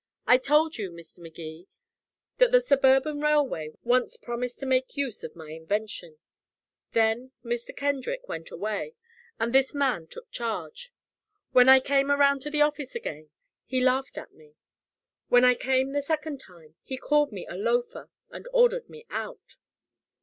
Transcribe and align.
I 0.25 0.39
told 0.39 0.79
you, 0.79 0.89
Mr. 0.89 1.19
Magee, 1.19 1.67
that 2.39 2.51
the 2.51 2.59
Suburban 2.59 3.19
Railway 3.21 3.73
once 3.83 4.17
promised 4.17 4.57
to 4.61 4.65
make 4.65 4.97
use 4.97 5.23
of 5.23 5.35
my 5.35 5.51
invention. 5.51 6.17
Then 6.93 7.33
Mr. 7.45 7.69
Kendrick 7.77 8.27
went 8.27 8.49
away 8.49 8.95
and 9.39 9.53
this 9.53 9.75
man 9.75 10.07
took 10.07 10.31
charge. 10.31 10.91
When 11.51 11.69
I 11.69 11.79
came 11.79 12.09
around 12.09 12.41
to 12.41 12.49
the 12.49 12.63
offices 12.63 12.95
again 12.95 13.29
he 13.63 13.79
laughed 13.79 14.17
at 14.17 14.33
me. 14.33 14.55
When 15.27 15.45
I 15.45 15.53
came 15.53 15.91
the 15.91 16.01
second 16.01 16.39
time, 16.39 16.73
he 16.81 16.97
called 16.97 17.31
me 17.31 17.45
a 17.45 17.53
loafer 17.55 18.09
and 18.31 18.47
ordered 18.51 18.89
me 18.89 19.05
out." 19.11 19.55